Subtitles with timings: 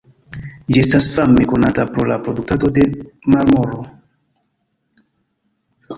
[0.75, 2.85] Ĝi estas fame konata pro la produktado de
[3.35, 3.85] marmoro.